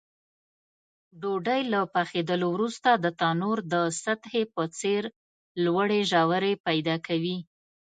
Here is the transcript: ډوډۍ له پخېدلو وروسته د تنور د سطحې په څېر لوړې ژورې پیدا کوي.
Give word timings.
ډوډۍ 1.21 1.61
له 1.73 1.79
پخېدلو 1.93 2.47
وروسته 2.55 2.89
د 3.03 3.05
تنور 3.19 3.57
د 3.73 3.75
سطحې 4.03 4.43
په 4.53 4.63
څېر 4.79 5.03
لوړې 5.63 5.99
ژورې 6.11 6.53
پیدا 6.67 6.95
کوي. 7.07 7.37